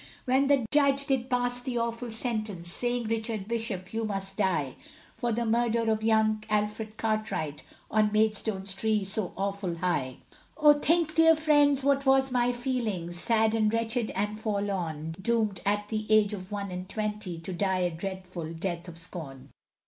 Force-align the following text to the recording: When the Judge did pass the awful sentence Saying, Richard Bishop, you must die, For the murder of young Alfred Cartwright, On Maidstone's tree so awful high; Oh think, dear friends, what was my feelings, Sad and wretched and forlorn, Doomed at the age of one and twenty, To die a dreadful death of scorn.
When 0.25 0.47
the 0.47 0.65
Judge 0.71 1.05
did 1.05 1.29
pass 1.29 1.59
the 1.59 1.77
awful 1.77 2.09
sentence 2.09 2.71
Saying, 2.73 3.03
Richard 3.03 3.47
Bishop, 3.47 3.93
you 3.93 4.03
must 4.03 4.35
die, 4.35 4.75
For 5.13 5.31
the 5.31 5.45
murder 5.45 5.91
of 5.91 6.01
young 6.01 6.43
Alfred 6.49 6.97
Cartwright, 6.97 7.61
On 7.91 8.11
Maidstone's 8.11 8.73
tree 8.73 9.03
so 9.03 9.31
awful 9.37 9.75
high; 9.75 10.17
Oh 10.57 10.73
think, 10.73 11.13
dear 11.13 11.35
friends, 11.35 11.83
what 11.83 12.07
was 12.07 12.31
my 12.31 12.51
feelings, 12.51 13.19
Sad 13.19 13.53
and 13.53 13.71
wretched 13.71 14.09
and 14.15 14.39
forlorn, 14.39 15.11
Doomed 15.21 15.61
at 15.67 15.89
the 15.89 16.07
age 16.11 16.33
of 16.33 16.51
one 16.51 16.71
and 16.71 16.89
twenty, 16.89 17.37
To 17.37 17.53
die 17.53 17.81
a 17.81 17.91
dreadful 17.91 18.53
death 18.53 18.87
of 18.87 18.97
scorn. 18.97 19.49